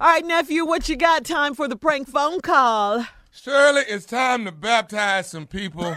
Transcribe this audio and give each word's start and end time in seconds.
All 0.00 0.08
right, 0.08 0.24
nephew, 0.24 0.64
what 0.64 0.88
you 0.88 0.96
got? 0.96 1.24
Time 1.24 1.54
for 1.54 1.66
the 1.66 1.76
prank 1.76 2.08
phone 2.08 2.40
call. 2.40 3.04
Shirley, 3.32 3.82
it's 3.88 4.06
time 4.06 4.44
to 4.44 4.52
baptize 4.52 5.28
some 5.30 5.46
people. 5.46 5.96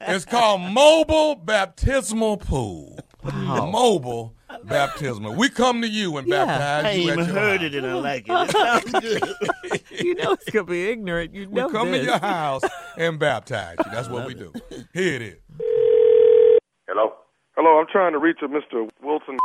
it's 0.00 0.24
called 0.24 0.60
Mobile 0.62 1.34
Baptismal 1.36 2.38
Pool. 2.38 2.98
Mobile 3.22 4.34
Baptismal. 4.64 5.34
We 5.34 5.48
come 5.50 5.82
to 5.82 5.88
you 5.88 6.16
and 6.16 6.26
Yeah. 6.28 6.44
baptize 6.46 6.84
I 6.84 6.88
ain't 6.90 7.02
you 7.04 7.10
at 7.10 7.12
even 7.18 7.26
your 7.26 7.34
heard 7.34 7.60
house. 7.60 7.66
it 7.70 7.74
and 7.74 7.86
I 7.86 7.94
like 7.94 8.24
it. 8.28 8.32
It 8.32 8.50
sounds 8.50 8.92
good. 9.00 9.80
You 10.04 10.14
know 10.16 10.32
it's 10.32 10.50
gonna 10.50 10.64
be 10.64 10.90
ignorant. 10.90 11.34
You 11.34 11.46
know 11.46 11.66
We 11.66 11.72
come 11.72 11.90
this. 11.92 12.00
to 12.00 12.04
your 12.06 12.18
house 12.18 12.62
and 12.98 13.18
baptize 13.18 13.76
you. 13.84 13.90
That's 13.92 14.08
what 14.08 14.26
we 14.26 14.34
do. 14.34 14.52
Here 14.92 15.14
it 15.14 15.22
is. 15.22 15.36
Hello, 16.88 17.12
Hello, 17.56 17.78
I'm 17.80 17.86
trying 17.90 18.12
to 18.12 18.18
reach 18.18 18.38
a 18.42 18.48
Mr. 18.48 18.88
Wilson. 19.02 19.36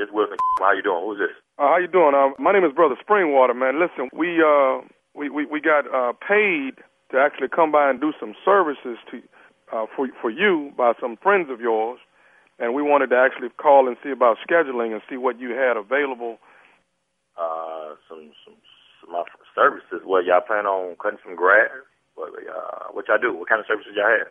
Is 0.00 0.08
Wilson. 0.12 0.36
How 0.58 0.72
you 0.72 0.82
doing? 0.82 1.02
Who's 1.04 1.18
this? 1.18 1.36
Uh, 1.58 1.68
how 1.72 1.78
you 1.78 1.88
doing? 1.88 2.12
Uh, 2.14 2.36
my 2.38 2.52
name 2.52 2.64
is 2.64 2.72
Brother 2.72 2.96
Springwater, 3.00 3.56
man. 3.56 3.80
Listen, 3.80 4.10
we 4.12 4.42
uh 4.44 4.84
we 5.14 5.30
we, 5.30 5.46
we 5.46 5.60
got 5.60 5.88
uh 5.88 6.12
paid 6.12 6.84
to 7.12 7.16
actually 7.16 7.48
come 7.48 7.72
by 7.72 7.88
and 7.88 8.00
do 8.00 8.12
some 8.20 8.34
services 8.44 8.98
to 9.10 9.22
uh 9.72 9.86
for 9.96 10.08
for 10.20 10.30
you 10.30 10.72
by 10.76 10.92
some 11.00 11.16
friends 11.16 11.48
of 11.50 11.60
yours, 11.60 11.98
and 12.58 12.74
we 12.74 12.82
wanted 12.82 13.08
to 13.08 13.16
actually 13.16 13.48
call 13.56 13.88
and 13.88 13.96
see 14.04 14.10
about 14.10 14.36
scheduling 14.44 14.92
and 14.92 15.00
see 15.08 15.16
what 15.16 15.40
you 15.40 15.50
had 15.56 15.76
available. 15.76 16.36
Uh, 17.40 17.96
some 18.08 18.32
some, 18.44 18.56
some 19.00 19.12
my 19.12 19.24
services. 19.54 20.04
What 20.04 20.24
y'all 20.24 20.44
plan 20.44 20.66
on 20.66 20.96
cutting 21.00 21.20
some 21.24 21.36
grass? 21.36 21.72
What 22.16 22.32
uh, 22.36 22.92
what 22.92 23.08
y'all 23.08 23.20
do? 23.20 23.32
What 23.32 23.48
kind 23.48 23.60
of 23.60 23.66
services 23.66 23.92
y'all 23.96 24.12
have? 24.12 24.28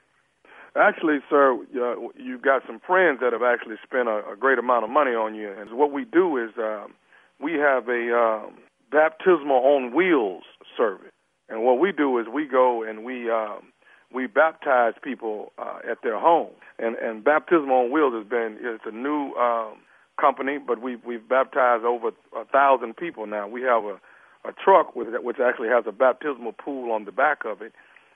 Actually, 0.78 1.20
sir, 1.30 1.54
uh, 1.54 1.96
you've 2.18 2.42
got 2.42 2.62
some 2.68 2.82
friends 2.86 3.20
that 3.22 3.32
have 3.32 3.44
actually 3.44 3.78
spent 3.84 4.10
a, 4.10 4.22
a 4.32 4.36
great 4.38 4.60
amount 4.60 4.84
of 4.84 4.90
money 4.90 5.12
on 5.12 5.34
you, 5.34 5.50
and 5.58 5.72
what 5.78 5.92
we 5.92 6.04
do 6.04 6.38
is 6.38 6.52
um, 6.58 6.94
we 7.42 7.54
have 7.54 7.88
a 7.88 8.14
um, 8.14 8.56
baptismal 8.92 9.56
on 9.56 9.96
wheels 9.96 10.44
service, 10.76 11.14
and 11.48 11.64
what 11.64 11.80
we 11.80 11.94
do 11.94 12.20
is 12.20 12.28
we 12.28 12.46
go 12.46 12.84
and 12.84 13.06
we 13.06 13.30
um, 13.30 13.72
we 14.14 14.28
baptize 14.28 14.94
people 15.02 15.54
uh, 15.58 15.80
at 15.90 16.00
their 16.04 16.20
home, 16.20 16.52
and 16.78 16.96
and 16.98 17.24
baptismal 17.24 17.86
on 17.86 17.92
wheels 17.92 18.14
has 18.14 18.28
been 18.28 18.58
it's 18.60 18.84
a 18.86 18.92
new 18.92 19.32
um, 19.36 19.76
company, 20.20 20.58
but 20.58 20.82
we've 20.82 21.04
we've 21.06 21.28
baptized 21.28 21.86
over 21.86 22.10
a 22.36 22.44
thousand 22.52 22.98
people 22.98 23.26
now. 23.26 23.48
We 23.48 23.62
have 23.62 23.86
a 23.86 24.00
a 24.48 24.52
truck 24.54 24.96
with 24.96 25.08
which 25.24 25.38
actually 25.40 25.70
has 25.70 25.86
a 25.88 25.92
baptismal 25.92 26.54
pool 26.54 26.92
on 26.92 27.06
the 27.06 27.12
back 27.12 27.46
of 27.46 27.62
it, 27.62 27.74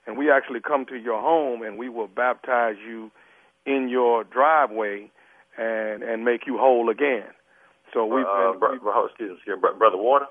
and 0.08 0.17
we 0.17 0.31
actually 0.31 0.59
come 0.61 0.86
to 0.88 0.95
your 0.95 1.22
home 1.22 1.61
and 1.61 1.78
we 1.78 1.89
will 1.89 2.08
baptize 2.08 2.75
you 2.86 3.11
in 3.66 3.89
your 3.89 4.23
driveway 4.23 5.11
and 5.58 6.03
and 6.03 6.23
make 6.23 6.47
you 6.47 6.58
whole 6.58 6.89
again. 6.89 7.28
So 7.94 8.06
we've 8.06 8.25
uh, 8.25 8.52
been, 8.52 8.59
bro, 8.59 8.72
we've- 8.72 8.83
bro, 8.83 9.06
excuse 9.06 9.39
me, 9.47 9.53
brother 9.58 9.97
Water, 9.97 10.28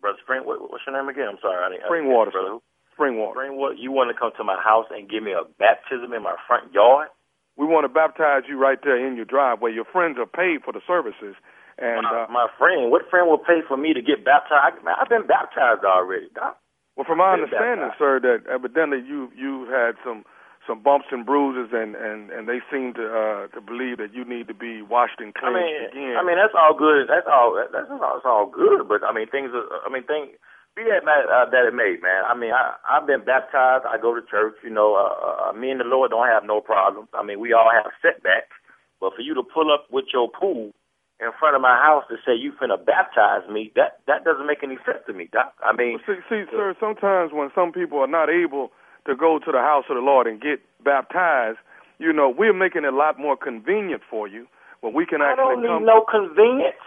brother 0.00 0.18
Spring. 0.22 0.42
What, 0.44 0.60
what's 0.70 0.84
your 0.86 0.96
name 0.96 1.08
again? 1.08 1.28
I'm 1.30 1.38
sorry, 1.40 1.62
I 1.62 1.68
didn't. 1.70 1.84
I 1.84 1.88
Springwater, 1.88 2.32
brother. 2.32 2.48
who? 2.58 2.62
spring 2.96 3.18
water. 3.20 3.36
Springwater. 3.38 3.76
You 3.76 3.92
want 3.92 4.08
to 4.08 4.16
come 4.18 4.32
to 4.40 4.44
my 4.44 4.56
house 4.56 4.86
and 4.90 5.08
give 5.08 5.22
me 5.22 5.32
a 5.36 5.44
baptism 5.60 6.16
in 6.16 6.24
my 6.24 6.34
front 6.48 6.72
yard? 6.72 7.08
We 7.56 7.64
want 7.64 7.84
to 7.84 7.92
baptize 7.92 8.48
you 8.48 8.58
right 8.58 8.78
there 8.82 8.96
in 8.96 9.16
your 9.16 9.24
driveway. 9.24 9.72
Your 9.72 9.84
friends 9.84 10.16
are 10.18 10.28
paid 10.28 10.64
for 10.64 10.72
the 10.72 10.80
services, 10.88 11.36
and 11.78 12.04
my, 12.04 12.24
uh, 12.24 12.32
my 12.32 12.48
friend, 12.58 12.90
what 12.90 13.08
friend 13.08 13.28
will 13.28 13.40
pay 13.40 13.60
for 13.68 13.76
me 13.76 13.92
to 13.92 14.00
get 14.00 14.24
baptized? 14.24 14.84
Man, 14.84 14.96
I've 15.00 15.08
been 15.08 15.26
baptized 15.28 15.84
already, 15.84 16.28
doc. 16.34 16.56
Well, 16.96 17.04
from 17.04 17.18
my 17.18 17.36
understanding, 17.36 17.92
sir, 18.00 18.20
that 18.24 18.48
evidently 18.48 19.04
you 19.04 19.28
you 19.36 19.68
had 19.68 20.00
some 20.00 20.24
some 20.66 20.82
bumps 20.82 21.06
and 21.12 21.28
bruises, 21.28 21.68
and 21.76 21.94
and 21.94 22.32
and 22.32 22.48
they 22.48 22.64
seem 22.72 22.94
to 22.94 23.04
uh 23.04 23.46
to 23.52 23.60
believe 23.60 24.00
that 24.00 24.16
you 24.16 24.24
need 24.24 24.48
to 24.48 24.56
be 24.56 24.80
washed 24.80 25.20
and 25.20 25.36
I 25.44 25.52
mean, 25.52 25.76
again. 25.92 26.16
I 26.16 26.24
mean 26.24 26.40
that's 26.40 26.56
all 26.56 26.72
good. 26.72 27.06
That's 27.12 27.28
all. 27.28 27.52
That's 27.52 27.86
all. 27.92 28.00
That's 28.00 28.24
all 28.24 28.48
good. 28.48 28.88
But 28.88 29.04
I 29.04 29.12
mean, 29.12 29.28
things. 29.28 29.52
Are, 29.52 29.68
I 29.84 29.92
mean, 29.92 30.08
things. 30.08 30.32
Be 30.74 30.84
that 30.88 31.04
uh, 31.04 31.48
that 31.52 31.68
it 31.68 31.74
may, 31.76 31.96
man. 32.00 32.24
I 32.28 32.32
mean, 32.36 32.52
I 32.52 32.76
I've 32.88 33.06
been 33.06 33.24
baptized. 33.24 33.84
I 33.84 34.00
go 34.00 34.14
to 34.16 34.20
church. 34.24 34.56
You 34.64 34.72
know, 34.72 34.96
uh, 34.96 35.48
uh, 35.48 35.52
me 35.52 35.70
and 35.70 35.80
the 35.80 35.84
Lord 35.84 36.10
don't 36.10 36.28
have 36.28 36.44
no 36.44 36.60
problems. 36.60 37.08
I 37.12 37.22
mean, 37.24 37.40
we 37.40 37.52
all 37.52 37.68
have 37.72 37.92
setbacks. 38.00 38.56
But 39.00 39.12
for 39.12 39.20
you 39.20 39.34
to 39.34 39.44
pull 39.44 39.72
up 39.72 39.84
with 39.92 40.06
your 40.12 40.28
pool 40.32 40.72
in 41.20 41.32
front 41.40 41.56
of 41.56 41.62
my 41.62 41.76
house 41.80 42.04
to 42.08 42.16
say 42.26 42.36
you 42.36 42.52
finna 42.52 42.76
baptize 42.76 43.48
me, 43.48 43.72
that 43.74 44.04
that 44.06 44.24
doesn't 44.24 44.46
make 44.46 44.62
any 44.62 44.76
sense 44.84 45.00
to 45.06 45.12
me, 45.12 45.28
Doc. 45.32 45.54
I 45.64 45.72
mean, 45.72 45.98
See, 46.06 46.20
see, 46.28 46.44
uh, 46.44 46.52
sir, 46.52 46.76
sometimes 46.78 47.32
when 47.32 47.48
some 47.54 47.72
people 47.72 47.98
are 47.98 48.10
not 48.10 48.28
able 48.28 48.70
to 49.06 49.16
go 49.16 49.38
to 49.38 49.50
the 49.52 49.58
house 49.64 49.84
of 49.88 49.96
the 49.96 50.04
Lord 50.04 50.26
and 50.26 50.40
get 50.40 50.60
baptized, 50.84 51.58
you 51.98 52.12
know, 52.12 52.28
we're 52.28 52.52
making 52.52 52.84
it 52.84 52.92
a 52.92 52.96
lot 52.96 53.18
more 53.18 53.36
convenient 53.36 54.02
for 54.10 54.28
you 54.28 54.46
when 54.80 54.92
we 54.92 55.06
can 55.06 55.22
actually. 55.22 55.42
I 55.42 55.52
don't 55.56 55.62
need 55.64 55.86
no 55.86 56.04
convenience. 56.04 56.84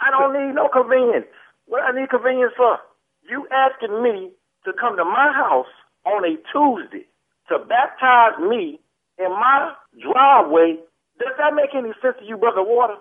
I 0.00 0.10
don't 0.12 0.32
need 0.36 0.54
no 0.54 0.68
convenience. 0.68 1.26
What 1.66 1.82
I 1.82 1.92
need 1.92 2.10
convenience 2.10 2.52
for? 2.56 2.78
You 3.28 3.46
asking 3.48 4.02
me 4.02 4.32
to 4.64 4.72
come 4.76 4.96
to 4.96 5.04
my 5.04 5.32
house 5.32 5.70
on 6.04 6.24
a 6.24 6.36
Tuesday 6.52 7.06
to 7.48 7.58
baptize 7.64 8.36
me 8.40 8.80
in 9.18 9.30
my 9.30 9.72
driveway. 10.00 10.76
Does 11.18 11.36
that 11.38 11.54
make 11.54 11.72
any 11.76 11.92
sense 12.00 12.16
to 12.20 12.24
you, 12.24 12.36
brother 12.36 12.62
Water? 12.62 12.96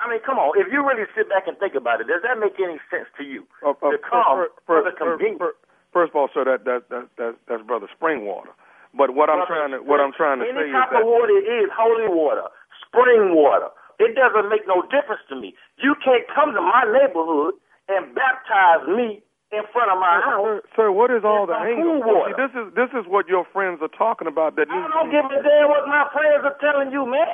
I 0.00 0.06
mean, 0.08 0.22
come 0.22 0.38
on. 0.38 0.54
If 0.54 0.70
you 0.70 0.86
really 0.86 1.06
sit 1.16 1.28
back 1.28 1.50
and 1.50 1.58
think 1.58 1.74
about 1.74 2.00
it, 2.00 2.06
does 2.06 2.22
that 2.22 2.38
make 2.38 2.54
any 2.62 2.78
sense 2.86 3.10
to 3.18 3.24
you? 3.26 3.42
Uh, 3.66 3.74
uh, 3.74 3.90
to 3.90 3.98
come 3.98 4.46
fir- 4.46 4.54
for 4.66 4.82
fir- 4.82 4.86
the 4.86 4.94
fir- 4.94 5.10
convenience. 5.18 5.42
fir- 5.42 5.58
First 5.90 6.10
of 6.12 6.16
all, 6.16 6.28
sir, 6.32 6.44
that 6.44 6.64
that 6.68 6.86
that, 6.92 7.08
that 7.18 7.32
that's 7.48 7.62
brother 7.64 7.88
Springwater. 7.90 8.52
But 8.94 9.16
what 9.16 9.28
I'm 9.28 9.42
trying 9.48 9.72
to 9.72 9.82
what 9.82 9.98
I'm 10.00 10.12
trying 10.12 10.38
to 10.38 10.44
say 10.46 10.50
is 10.52 10.54
that 10.54 10.62
any 10.64 10.72
type 10.72 10.92
of 11.00 11.04
water 11.08 11.38
is 11.40 11.68
holy 11.74 12.08
water, 12.12 12.46
spring 12.86 13.34
water. 13.34 13.72
It 13.98 14.14
doesn't 14.14 14.46
make 14.48 14.62
no 14.68 14.82
difference 14.86 15.24
to 15.32 15.36
me. 15.36 15.56
You 15.82 15.96
can't 16.04 16.22
come 16.30 16.54
to 16.54 16.62
my 16.62 16.86
neighborhood 16.86 17.58
and 17.90 18.14
baptize 18.14 18.86
me 18.86 19.24
in 19.50 19.64
front 19.72 19.90
of 19.90 19.98
my 19.98 20.20
house. 20.22 20.44
Sir, 20.44 20.62
sir, 20.76 20.88
what 20.92 21.10
is 21.10 21.24
all 21.24 21.48
the 21.48 21.56
some 21.56 21.66
hang 21.66 21.80
cool 21.82 22.28
See, 22.28 22.36
this 22.36 22.52
is 22.54 22.66
this 22.76 22.90
is 22.94 23.08
what 23.08 23.26
your 23.26 23.48
friends 23.50 23.80
are 23.82 23.90
talking 23.90 24.28
about. 24.28 24.54
That 24.56 24.68
I 24.70 24.76
don't 24.92 25.10
give 25.10 25.24
a 25.24 25.40
damn 25.42 25.72
what 25.72 25.88
my 25.88 26.06
friends 26.12 26.44
are 26.44 26.56
telling 26.60 26.92
you, 26.92 27.08
man. 27.08 27.26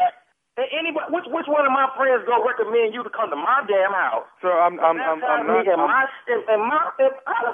And 0.55 0.71
anybody, 0.71 1.11
which 1.11 1.27
which 1.35 1.51
one 1.51 1.67
of 1.67 1.75
my 1.75 1.91
friends 1.99 2.23
gonna 2.31 2.47
recommend 2.47 2.95
you 2.95 3.03
to 3.03 3.11
come 3.11 3.27
to 3.31 3.39
my 3.39 3.67
damn 3.67 3.91
house? 3.91 4.23
Sir, 4.39 4.55
I'm 4.55 4.79
I'm 4.79 4.95
I'm, 5.03 5.19
I'm 5.19 5.47
not. 5.51 5.67
I'm- 5.67 5.83
my 5.83 6.07
in 6.31 6.61
my 6.63 6.83
in, 7.03 7.11
how 7.27 7.51
the 7.51 7.53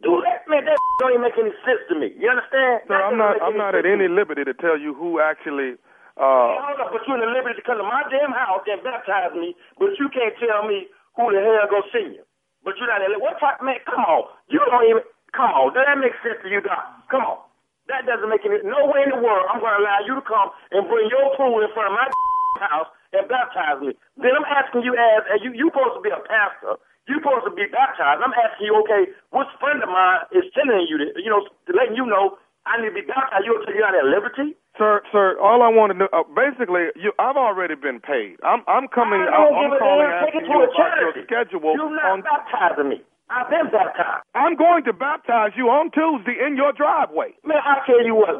do 0.00 0.18
that, 0.24 0.48
man? 0.48 0.64
That 0.64 0.80
don't 1.04 1.12
even 1.12 1.28
make 1.28 1.36
any 1.36 1.52
sense 1.60 1.84
to 1.92 1.94
me. 1.94 2.16
You 2.16 2.32
understand? 2.32 2.88
Sir, 2.88 2.96
I'm 2.96 3.20
doesn't 3.20 3.42
I'm 3.44 3.56
not 3.60 3.76
at 3.76 3.84
any 3.84 4.08
liberty 4.08 4.48
to 4.48 4.54
tell 4.56 4.80
you 4.80 4.96
who 4.96 5.20
actually. 5.20 5.76
Hey, 5.76 6.24
Uh, 6.24 6.56
hold 6.60 6.80
up, 6.80 6.92
but 6.92 7.00
you're 7.08 7.16
in 7.16 7.24
the 7.24 7.32
liberty 7.32 7.56
to 7.60 7.64
come 7.64 7.76
to 7.80 7.84
my 7.88 8.04
damn 8.12 8.32
house 8.36 8.60
and 8.68 8.80
baptize 8.84 9.32
me, 9.36 9.56
but 9.80 9.96
you 10.00 10.08
can't 10.12 10.32
tell 10.40 10.64
me 10.68 10.88
who 11.16 11.32
the 11.32 11.40
hell 11.40 11.64
go 11.72 11.80
see 11.92 12.16
you. 12.16 12.24
But 12.64 12.76
you're 12.80 12.88
not 12.88 13.00
in 13.04 13.12
what 13.20 13.40
type 13.40 13.60
man? 13.60 13.76
Come 13.88 14.04
on, 14.08 14.24
you 14.48 14.60
don't 14.72 14.88
even 14.88 15.04
come 15.36 15.52
on. 15.52 15.72
Does 15.76 15.84
that 15.84 16.00
make 16.00 16.16
sense 16.24 16.40
to 16.44 16.48
you, 16.48 16.60
Doc? 16.64 16.80
Come 17.12 17.24
on, 17.28 17.40
that 17.90 18.06
doesn't 18.06 18.30
make 18.30 18.44
any. 18.46 18.62
No 18.62 18.86
way 18.86 19.02
in 19.02 19.10
the 19.10 19.20
world 19.20 19.46
I'm 19.50 19.58
going 19.58 19.74
to 19.74 19.82
allow 19.82 19.98
you 20.06 20.14
to 20.14 20.24
come 20.24 20.54
and 20.70 20.86
bring 20.86 21.10
your 21.10 21.34
pool 21.34 21.58
in 21.62 21.70
front 21.74 21.90
of 21.90 21.94
my 21.98 22.06
house 22.66 22.90
and 23.12 23.26
baptize 23.26 23.82
me. 23.82 23.92
Then 24.16 24.32
I'm 24.38 24.46
asking 24.46 24.86
you 24.86 24.94
as, 24.94 25.26
as 25.32 25.38
you 25.42 25.50
you 25.52 25.68
supposed 25.72 25.98
to 25.98 26.02
be 26.02 26.12
a 26.12 26.22
pastor. 26.22 26.78
You 27.10 27.18
supposed 27.18 27.50
to 27.50 27.54
be 27.54 27.66
baptized. 27.66 28.22
I'm 28.22 28.30
asking 28.30 28.70
you, 28.70 28.78
okay, 28.86 29.10
which 29.34 29.50
friend 29.58 29.82
of 29.82 29.90
mine 29.90 30.22
is 30.30 30.46
sending 30.54 30.86
you, 30.86 31.02
to, 31.02 31.06
you 31.18 31.26
know, 31.34 31.42
to 31.42 31.70
letting 31.74 31.98
you 31.98 32.06
know 32.06 32.38
I 32.62 32.78
need 32.78 32.94
to 32.94 32.98
be 33.02 33.02
baptized? 33.02 33.42
You 33.42 33.58
take 33.66 33.74
you 33.74 33.82
out 33.82 33.98
at 33.98 34.06
liberty? 34.06 34.54
Sir, 34.78 35.02
sir, 35.10 35.36
all 35.42 35.60
I 35.60 35.68
want 35.68 35.92
to 35.92 35.98
know, 35.98 36.08
uh, 36.14 36.24
basically, 36.32 36.94
you, 36.96 37.12
I've 37.18 37.36
already 37.36 37.74
been 37.74 38.00
paid. 38.00 38.38
I'm, 38.40 38.62
I'm 38.70 38.88
coming. 38.88 39.20
I 39.20 39.34
I'm, 39.34 39.52
give 39.52 39.76
a 39.76 39.78
calling. 39.82 40.08
Take 40.24 40.32
asking 40.32 40.40
it 40.40 40.44
to 40.46 40.52
you 40.54 40.62
a 40.62 40.70
about 40.70 40.94
your 41.02 41.12
schedule. 41.26 41.74
You're 41.76 41.92
not 41.92 42.08
on, 42.08 42.20
baptizing 42.22 42.88
me. 42.88 42.98
I've 43.32 43.48
been 43.48 43.72
baptized. 43.72 44.28
I'm 44.36 44.54
going 44.60 44.84
to 44.84 44.92
baptize 44.92 45.56
you 45.56 45.72
on 45.72 45.88
Tuesday 45.96 46.36
in 46.36 46.52
your 46.56 46.72
driveway. 46.76 47.32
Man, 47.48 47.56
I 47.64 47.80
tell 47.88 48.04
you 48.04 48.12
what, 48.14 48.36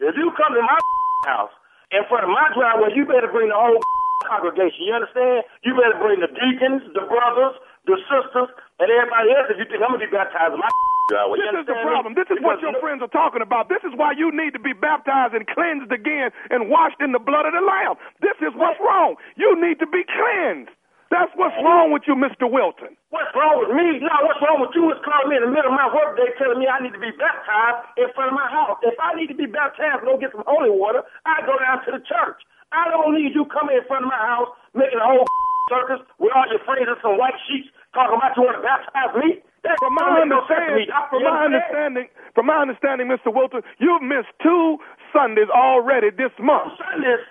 if 0.00 0.14
you 0.16 0.32
come 0.32 0.52
to 0.56 0.62
my 0.64 0.80
house 1.28 1.52
in 1.92 2.00
front 2.08 2.24
of 2.24 2.32
my 2.32 2.48
driveway, 2.56 2.96
you 2.96 3.04
better 3.04 3.28
bring 3.28 3.52
the 3.52 3.58
whole 3.58 3.76
congregation. 4.32 4.88
You 4.88 4.96
understand? 4.96 5.44
You 5.60 5.76
better 5.76 6.00
bring 6.00 6.24
the 6.24 6.32
deacons, 6.32 6.88
the 6.96 7.04
brothers, 7.04 7.52
the 7.84 8.00
sisters, 8.08 8.48
and 8.80 8.88
everybody 8.88 9.28
else 9.36 9.52
if 9.52 9.60
you 9.60 9.68
think 9.68 9.84
I'm 9.84 9.92
going 9.92 10.00
to 10.00 10.08
be 10.08 10.12
baptized 10.16 10.56
in 10.56 10.60
my 10.64 10.72
driveway. 11.12 11.36
This 11.44 11.52
You 11.52 11.60
is 11.60 11.68
the 11.68 11.76
understand 11.76 11.84
me? 11.84 11.92
problem. 11.92 12.12
This 12.16 12.30
is 12.32 12.38
what 12.40 12.56
your 12.64 12.72
friends 12.80 13.04
are 13.04 13.12
talking 13.12 13.44
about. 13.44 13.68
This 13.68 13.84
is 13.84 13.92
why 13.92 14.16
you 14.16 14.32
need 14.32 14.56
to 14.56 14.62
be 14.62 14.72
baptized 14.72 15.36
and 15.36 15.44
cleansed 15.52 15.92
again 15.92 16.32
and 16.48 16.72
washed 16.72 16.96
in 17.04 17.12
the 17.12 17.20
blood 17.20 17.44
of 17.44 17.52
the 17.52 17.60
Lamb. 17.60 18.00
This 18.24 18.40
is 18.40 18.56
what's 18.56 18.80
wrong. 18.80 19.20
You 19.36 19.52
need 19.60 19.76
to 19.84 19.86
be 19.86 20.00
cleansed. 20.08 20.72
That's 21.14 21.30
what's 21.38 21.54
wrong 21.62 21.94
with 21.94 22.02
you, 22.10 22.18
Mr. 22.18 22.50
Wilton. 22.50 22.98
What's 23.14 23.30
wrong 23.38 23.62
with 23.62 23.70
me? 23.70 24.02
No, 24.02 24.10
what's 24.26 24.42
wrong 24.42 24.58
with 24.58 24.74
you 24.74 24.90
is 24.90 24.98
calling 25.06 25.30
me 25.30 25.38
in 25.38 25.46
the 25.46 25.52
middle 25.54 25.70
of 25.70 25.78
my 25.78 25.86
workday 25.86 26.26
telling 26.42 26.58
me 26.58 26.66
I 26.66 26.82
need 26.82 26.90
to 26.90 26.98
be 26.98 27.14
baptized 27.14 27.86
in 27.94 28.10
front 28.18 28.34
of 28.34 28.36
my 28.36 28.50
house. 28.50 28.82
If 28.82 28.98
I 28.98 29.14
need 29.14 29.30
to 29.30 29.38
be 29.38 29.46
baptized 29.46 30.02
and 30.02 30.10
go 30.10 30.18
get 30.18 30.34
some 30.34 30.42
holy 30.42 30.74
water, 30.74 31.06
I 31.22 31.46
go 31.46 31.54
down 31.62 31.86
to 31.86 31.94
the 31.94 32.02
church. 32.02 32.42
I 32.74 32.90
don't 32.90 33.14
need 33.14 33.30
you 33.30 33.46
coming 33.46 33.78
in 33.78 33.86
front 33.86 34.02
of 34.02 34.10
my 34.10 34.18
house 34.18 34.50
making 34.74 34.98
a 34.98 35.06
whole 35.06 35.22
circus 35.70 36.02
with 36.18 36.34
all 36.34 36.50
your 36.50 36.58
friends 36.66 36.90
and 36.90 36.98
some 36.98 37.14
white 37.14 37.38
sheets 37.46 37.70
talking 37.94 38.18
about 38.18 38.34
you 38.34 38.42
want 38.42 38.58
to 38.58 38.64
baptize 38.66 39.14
me. 39.14 39.38
That 39.62 39.78
From 39.80 39.94
my 39.96 40.20
make 40.20 40.28
no 40.28 40.44
sense 40.44 40.60
to 40.66 40.76
me. 40.76 40.84
understanding, 40.90 41.08
from 41.08 41.22
my 41.24 41.38
understanding, 41.40 42.06
from 42.36 42.44
my 42.50 42.58
understanding, 42.60 43.06
Mr. 43.08 43.32
Wilton, 43.32 43.62
you've 43.80 44.02
missed 44.04 44.28
two 44.44 44.76
Sundays 45.14 45.48
already 45.48 46.10
this 46.12 46.34
month. 46.36 46.76
Sundays, 46.76 47.24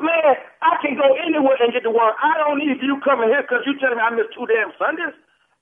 man, 0.00 0.32
I 0.64 0.80
can 0.80 0.96
go 0.96 1.12
anywhere 1.20 1.56
and 1.60 1.72
get 1.72 1.84
the 1.84 1.92
word. 1.92 2.16
I 2.22 2.40
don't 2.40 2.58
need 2.58 2.80
you 2.80 2.96
coming 3.04 3.28
here 3.28 3.44
because 3.44 3.62
you 3.68 3.76
telling 3.78 4.00
me 4.00 4.04
I 4.04 4.10
missed 4.16 4.32
two 4.32 4.48
damn 4.48 4.72
Sundays. 4.80 5.12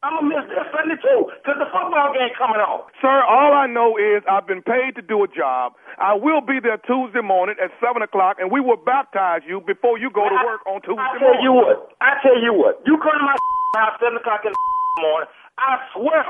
I'm 0.02 0.18
gonna 0.18 0.34
miss 0.34 0.42
this 0.50 0.66
Sunday 0.74 0.98
too, 0.98 1.30
cause 1.46 1.62
the 1.62 1.70
football 1.70 2.10
game 2.10 2.34
coming 2.34 2.58
on. 2.58 2.82
Sir, 2.98 3.22
all 3.22 3.54
I 3.54 3.70
know 3.70 3.94
is 3.94 4.26
I've 4.26 4.50
been 4.50 4.58
paid 4.62 4.98
to 4.98 5.02
do 5.02 5.22
a 5.22 5.30
job. 5.30 5.78
I 6.02 6.18
will 6.18 6.42
be 6.42 6.58
there 6.58 6.74
Tuesday 6.82 7.22
morning 7.22 7.54
at 7.62 7.70
seven 7.78 8.02
o'clock, 8.02 8.42
and 8.42 8.50
we 8.50 8.58
will 8.58 8.82
baptize 8.82 9.46
you 9.46 9.62
before 9.62 10.02
you 10.02 10.10
go 10.10 10.26
to 10.26 10.38
work 10.42 10.66
on 10.66 10.82
Tuesday 10.82 10.98
I 10.98 11.14
tell 11.22 11.38
morning. 11.38 11.46
you 11.46 11.52
what. 11.54 11.76
I 12.02 12.18
tell 12.18 12.34
you 12.34 12.50
what. 12.50 12.82
You 12.82 12.98
come 12.98 13.14
to 13.14 13.22
my 13.22 13.38
house 13.78 13.94
seven 14.02 14.18
o'clock 14.18 14.42
in 14.42 14.50
the 14.50 14.58
morning. 15.06 15.30
I 15.62 15.78
swear 15.94 16.22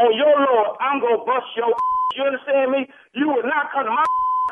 on 0.00 0.08
your 0.16 0.32
Lord, 0.32 0.80
I'm 0.80 0.96
gonna 1.04 1.20
bust 1.24 1.52
your. 1.56 1.68
You 2.16 2.24
understand 2.24 2.72
me? 2.72 2.88
You 3.12 3.28
will 3.28 3.44
not 3.44 3.68
come 3.76 3.84
to 3.84 3.92
my 3.92 4.02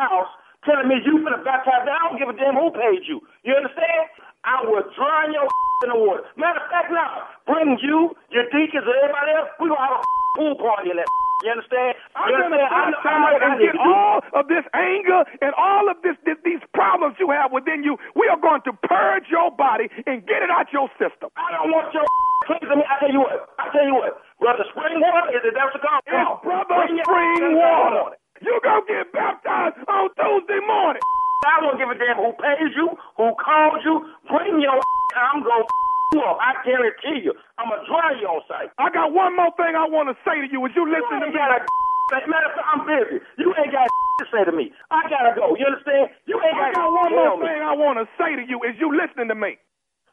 house 0.05 0.29
telling 0.67 0.89
me 0.91 0.99
you 1.07 1.23
finna 1.25 1.41
baptize 1.47 1.87
me. 1.87 1.91
I 1.95 1.99
don't 2.11 2.19
give 2.19 2.29
a 2.29 2.37
damn 2.37 2.59
who 2.59 2.69
paid 2.75 3.07
you. 3.09 3.23
You 3.47 3.55
understand? 3.55 4.11
I 4.45 4.63
will 4.67 4.83
drown 4.99 5.33
your 5.33 5.47
in 5.87 5.91
the 5.95 5.99
water. 5.99 6.27
Matter 6.37 6.61
of 6.61 6.69
fact, 6.71 6.91
now 6.93 7.27
bring 7.47 7.79
you, 7.81 8.13
your 8.35 8.45
deacons, 8.53 8.85
and 8.85 8.97
everybody 9.03 9.31
else. 9.39 9.49
We 9.63 9.71
gonna 9.71 9.81
have 9.81 9.99
a 9.99 10.03
pool 10.39 10.55
party 10.61 10.91
in 10.91 10.99
that. 10.99 11.07
You 11.45 11.53
understand? 11.53 11.93
I'm 12.17 12.33
you 12.33 12.41
going 12.41 12.49
understand? 12.49 12.65
to 12.65 12.81
I 12.81 12.89
know- 12.89 13.05
I 13.05 13.13
baptize 13.37 13.45
and 13.45 13.61
get 13.61 13.77
all 13.77 14.17
of 14.41 14.49
this 14.49 14.65
anger 14.73 15.21
and 15.45 15.53
all 15.53 15.85
of 15.93 16.01
this, 16.01 16.17
this 16.25 16.41
these 16.49 16.65
problems 16.73 17.21
you 17.21 17.29
have 17.29 17.53
within 17.53 17.85
you. 17.85 18.01
We 18.17 18.25
are 18.33 18.41
going 18.41 18.65
to 18.65 18.73
purge 18.73 19.29
your 19.29 19.53
body 19.53 19.93
and 20.09 20.25
get 20.25 20.41
it 20.41 20.49
out 20.49 20.73
your 20.73 20.89
system. 20.97 21.29
I 21.37 21.53
don't 21.61 21.69
want 21.77 21.93
your 21.93 22.09
please 22.49 22.65
me. 22.73 22.81
I 22.89 22.97
tell 23.05 23.13
you 23.13 23.21
what. 23.21 23.53
I 23.61 23.69
tell 23.69 23.85
you 23.85 23.93
what. 24.01 24.17
Brother 24.41 24.65
Spring 24.73 24.97
Water 24.97 25.29
is 25.37 25.45
it 25.45 25.53
that's 25.53 25.77
the 25.77 25.85
call? 25.85 26.01
It's 26.09 26.41
brother 26.41 26.89
spring 27.05 27.53
water. 27.53 28.17
You 28.47 28.55
gonna 28.63 28.87
get 28.87 29.11
baptized 29.13 29.83
on 29.91 30.07
Tuesday 30.15 30.63
morning. 30.71 31.03
I 31.47 31.61
don't 31.67 31.79
give 31.83 31.91
a 31.91 31.99
damn 31.99 32.17
who 32.23 32.31
pays 32.39 32.73
you, 32.79 32.95
who 33.19 33.27
called 33.43 33.83
you. 33.85 34.07
Bring 34.31 34.63
your 34.63 34.79
I'm 35.19 35.43
gonna 35.43 35.67
you 36.15 36.23
up. 36.23 36.39
I 36.39 36.55
guarantee 36.63 37.27
you. 37.27 37.35
I'm 37.59 37.69
gonna 37.69 37.83
dry 37.91 38.15
you 38.23 38.29
on 38.31 38.43
site. 38.47 38.71
I 38.79 38.89
got 38.95 39.11
one 39.13 39.35
more 39.37 39.51
thing 39.59 39.75
I 39.75 39.91
want 39.91 40.09
to 40.15 40.17
say 40.23 40.39
to 40.41 40.49
you. 40.49 40.63
As 40.65 40.73
you 40.79 40.87
You 40.87 40.95
listen 40.95 41.21
to 41.21 41.27
ain't 41.27 41.35
me, 41.35 41.41
got 41.43 41.59
a 41.59 42.31
matter 42.31 42.49
of 42.49 42.55
fact, 42.55 42.69
I'm 42.71 42.83
busy. 42.87 43.19
You 43.37 43.51
ain't 43.59 43.75
got 43.75 43.85
to 43.91 44.25
say 44.31 44.43
to 44.47 44.55
me. 44.55 44.71
I 44.95 45.11
gotta 45.11 45.35
go. 45.35 45.59
You 45.59 45.67
understand? 45.67 46.15
You 46.31 46.39
ain't 46.39 46.55
I 46.57 46.71
got 46.71 46.87
got 46.87 46.93
one 46.95 47.13
more 47.19 47.37
me. 47.43 47.51
thing 47.51 47.61
I 47.67 47.75
want 47.75 47.99
to 47.99 48.07
say 48.15 48.39
to 48.39 48.45
you. 48.47 48.63
Is 48.63 48.79
you 48.79 48.95
listening 48.95 49.29
to 49.29 49.37
me. 49.37 49.59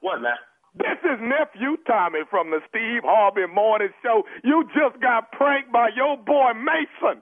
What, 0.02 0.22
man? 0.26 0.36
This 0.76 0.98
is 1.06 1.22
nephew 1.22 1.78
Tommy 1.86 2.26
from 2.34 2.50
the 2.50 2.60
Steve 2.68 3.06
Harvey 3.06 3.46
Morning 3.46 3.94
Show. 4.02 4.26
You 4.44 4.66
just 4.74 4.98
got 5.02 5.32
pranked 5.32 5.72
by 5.72 5.90
your 5.96 6.18
boy 6.18 6.58
Mason. 6.58 7.22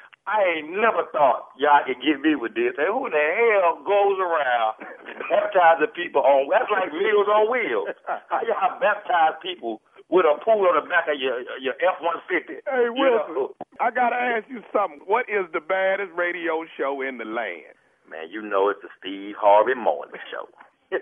I 0.29 0.61
ain't 0.61 0.69
never 0.69 1.09
thought 1.11 1.49
y'all 1.57 1.81
could 1.85 1.97
get 2.01 2.21
me 2.21 2.37
with 2.37 2.53
this. 2.53 2.77
Hey, 2.77 2.85
who 2.89 3.09
the 3.09 3.17
hell 3.17 3.81
goes 3.81 4.17
around 4.21 4.77
baptizing 5.33 5.91
people 5.97 6.21
on? 6.21 6.45
That's 6.53 6.69
like 6.69 6.93
Meals 6.93 7.25
on 7.27 7.49
Wheels. 7.49 7.89
How 8.29 8.41
y'all 8.45 8.77
baptize 8.77 9.41
people 9.41 9.81
with 10.13 10.29
a 10.29 10.37
pool 10.45 10.61
on 10.69 10.77
the 10.77 10.85
back 10.85 11.09
of 11.09 11.17
your 11.17 11.41
your 11.57 11.73
F 11.81 11.97
one 12.05 12.21
fifty? 12.29 12.61
Hey 12.69 12.87
Wilson, 12.93 13.55
I 13.81 13.89
gotta 13.89 14.15
ask 14.15 14.45
you 14.49 14.61
something. 14.69 15.01
What 15.09 15.25
is 15.25 15.49
the 15.57 15.61
baddest 15.61 16.13
radio 16.13 16.65
show 16.77 17.01
in 17.01 17.17
the 17.17 17.25
land? 17.25 17.73
Man, 18.09 18.29
you 18.29 18.41
know 18.43 18.69
it's 18.69 18.81
the 18.83 18.89
Steve 18.99 19.35
Harvey 19.39 19.73
Morning 19.73 20.19
Show. 20.29 20.45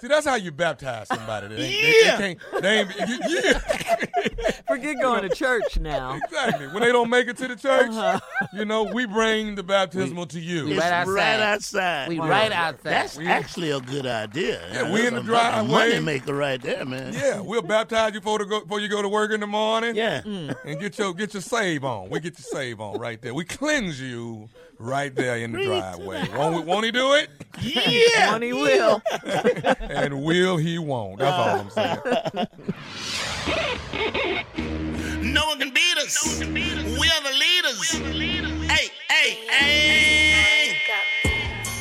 See, 0.00 0.08
that's 0.08 0.26
how 0.26 0.34
you 0.34 0.50
baptize 0.50 1.06
somebody. 1.08 1.48
They, 1.54 2.02
Yeah. 2.02 2.16
they, 2.16 2.34
they 2.34 2.34
can't. 2.34 2.62
They 2.62 2.80
ain't, 2.80 3.08
you, 3.08 3.18
yeah. 3.42 3.58
Forget 4.68 4.96
going 5.00 5.22
to 5.22 5.34
church 5.34 5.78
now. 5.78 6.16
exactly. 6.16 6.66
When 6.68 6.82
they 6.82 6.90
don't 6.90 7.08
make 7.08 7.28
it 7.28 7.36
to 7.38 7.48
the 7.48 7.54
church, 7.56 7.90
Uh-huh. 7.90 8.18
you 8.52 8.64
know, 8.64 8.82
we 8.82 9.06
bring 9.06 9.54
the 9.54 9.62
baptismal 9.62 10.26
to 10.26 10.40
you. 10.40 10.66
It's 10.68 10.80
Right 10.80 10.92
outside. 10.92 11.12
right 11.14 11.40
outside. 11.40 12.08
We 12.08 12.18
right 12.18 12.50
outside. 12.52 12.82
That's 12.82 13.16
We- 13.16 13.28
actually 13.28 13.70
a 13.70 13.80
good 13.80 14.04
idea. 14.04 14.60
Yeah, 14.72 14.92
we 14.92 15.06
in 15.06 15.14
the 15.14 15.22
driveway. 15.22 15.70
Money 15.90 16.00
maker 16.00 16.34
right 16.34 16.60
there, 16.60 16.84
man. 16.84 17.12
Yeah, 17.14 17.40
we'll 17.40 17.62
baptize 17.62 18.12
you 18.14 18.20
before, 18.20 18.40
to 18.40 18.46
go, 18.46 18.60
before 18.62 18.80
you 18.80 18.88
go 18.88 19.00
to 19.00 19.08
work 19.08 19.30
in 19.30 19.40
the 19.40 19.46
morning. 19.46 19.94
Yeah. 19.94 20.22
And 20.24 20.80
get 20.80 20.98
your 20.98 21.14
get 21.14 21.32
your 21.34 21.40
save 21.42 21.84
on. 21.84 22.10
We 22.10 22.18
get 22.20 22.36
your 22.38 22.44
save 22.60 22.80
on 22.80 22.98
right 22.98 23.22
there. 23.22 23.32
We 23.32 23.44
cleanse 23.44 24.00
you 24.00 24.48
right 24.78 25.14
there 25.14 25.36
in 25.36 25.52
the 25.52 25.62
driveway. 25.64 26.28
Won't, 26.36 26.66
won't 26.66 26.84
he 26.84 26.90
do 26.90 27.14
it? 27.14 27.30
Yeah. 27.60 28.32
One 28.32 28.42
he 28.42 28.52
will. 28.52 28.73
And 29.90 30.22
will 30.22 30.56
he 30.56 30.78
won't. 30.78 31.18
That's 31.18 31.36
all 31.36 31.60
I'm 31.60 31.70
saying. 31.70 31.98
No 35.32 35.46
one 35.46 35.58
can 35.58 35.70
beat 35.70 35.96
us. 35.98 36.40
We 36.40 37.08
are 37.08 37.22
the 37.22 37.34
leaders. 37.38 37.90
Hey, 38.70 38.88
hey, 39.08 39.38
hey. 39.50 40.76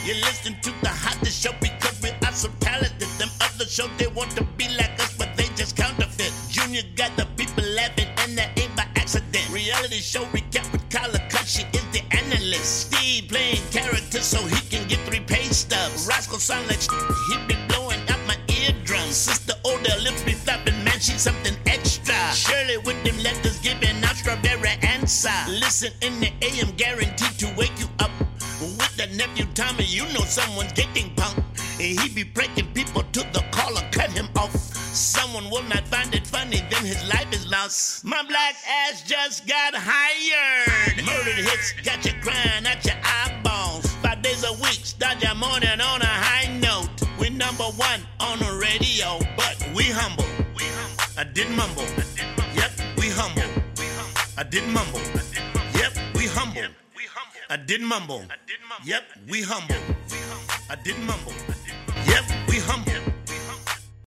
You're 0.05 0.17
listening 0.17 0.59
to 0.61 0.71
the 0.81 0.89
hottest 0.89 1.41
show 1.41 1.53
because 1.61 2.01
we 2.01 2.09
are 2.27 2.33
so 2.33 2.49
talented. 2.59 3.07
Them 3.19 3.29
other 3.41 3.65
shows, 3.65 3.89
they 3.97 4.07
want 4.07 4.31
to 4.31 4.43
be 4.57 4.67
like 4.75 4.99
us, 4.99 5.15
but 5.17 5.29
they 5.37 5.45
just 5.55 5.77
counterfeit. 5.77 6.33
Junior 6.49 6.83
got 6.95 7.15
the 7.15 7.25
people 7.37 7.63
laughing, 7.63 8.07
and 8.19 8.37
that 8.37 8.57
ain't 8.59 8.75
by 8.75 8.85
accident. 8.95 9.49
Reality 9.49 9.99
show 10.01 10.25
recap 10.35 10.69
with 10.73 10.83
Kyla, 10.89 11.19
cause 11.29 11.49
she 11.49 11.63
is 11.71 11.85
the 11.91 12.01
analyst. 12.11 12.91
Steve 12.91 13.29
playing 13.29 13.61
characters 13.71 14.25
so 14.25 14.39
he 14.45 14.59
can 14.69 14.85
get 14.89 14.99
three 15.07 15.21
pay 15.21 15.42
stubs. 15.53 16.07
Roscoe 16.07 16.37
sound 16.37 16.67
like 16.67 16.81
he 16.81 17.37
be 17.47 17.55
blowing 17.67 17.99
out 18.09 18.19
my 18.27 18.37
eardrums. 18.47 19.15
Sister 19.15 19.53
Odell 19.65 20.01
lips 20.01 20.23
be 20.23 20.33
flapping, 20.33 20.83
man, 20.83 20.99
she's 20.99 21.21
something 21.21 21.55
extra. 21.65 22.15
Shirley 22.33 22.77
with 22.77 23.01
them 23.03 23.17
letters 23.23 23.59
giving 23.59 24.03
out 24.03 24.15
strawberry 24.15 24.75
answer. 24.81 25.29
Listen 25.47 25.91
in 26.01 26.19
the 26.19 26.31
AM, 26.41 26.71
guaranteed 26.75 27.37
to 27.39 27.47
wake 27.57 27.77
you 27.79 27.87
up. 27.99 28.11
With 28.61 28.95
the 28.97 29.07
nephew 29.15 29.45
Tommy, 29.53 29.85
you 29.85 30.03
know 30.13 30.25
someone's 30.25 30.73
getting. 30.73 31.13
And 31.83 31.99
he 31.99 32.07
be 32.07 32.23
breaking 32.23 32.71
people 32.73 33.03
to 33.11 33.19
the 33.33 33.43
collar, 33.51 33.81
cut 33.91 34.09
him 34.11 34.29
off. 34.37 34.55
Someone 34.55 35.49
will 35.49 35.63
not 35.63 35.85
find 35.87 36.13
it 36.15 36.25
funny, 36.25 36.63
then 36.69 36.85
his 36.85 37.03
life 37.09 37.27
is 37.33 37.49
lost. 37.51 38.05
My 38.05 38.23
black 38.23 38.55
ass 38.87 39.01
just 39.01 39.45
got 39.47 39.73
hired. 39.75 41.05
Murdered 41.05 41.43
hits 41.43 41.73
got 41.83 42.05
you 42.05 42.13
crying 42.21 42.65
at 42.65 42.85
your 42.85 42.95
eyeballs. 43.03 43.42
Start 44.93 45.23
your 45.23 45.33
morning 45.35 45.81
on 45.81 46.01
a 46.01 46.13
high 46.25 46.47
note. 46.59 46.89
We 47.19 47.29
number 47.29 47.63
one 47.89 48.01
on 48.19 48.37
the 48.39 48.51
radio, 48.61 49.17
but 49.35 49.55
we 49.75 49.85
humble. 49.89 50.25
We 50.57 50.65
humble. 50.77 51.03
I 51.17 51.23
didn't 51.23 51.55
mumble. 51.55 51.87
Yep, 52.59 52.71
we 52.97 53.09
humble. 53.09 53.49
we 53.79 53.87
humble 53.97 54.21
I 54.37 54.43
didn't 54.43 54.71
mumble. 54.71 55.01
Yep, 55.79 55.93
we 56.15 56.27
humble. 56.27 56.69
we 56.95 57.05
humble 57.15 57.41
I 57.49 57.57
didn't 57.57 57.87
mumble. 57.87 58.21
Yep, 58.85 59.03
we 59.29 59.41
humble. 59.41 59.81
I 60.69 60.75
didn't 60.75 61.05
mumble. 61.05 61.33
Yep, 62.05 62.25
we 62.49 62.59
humble. 62.59 62.92